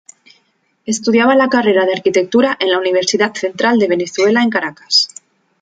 [0.87, 5.09] Estudiaba la carrera de Arquitectura en la Universidad Central de Venezuela en Caracas.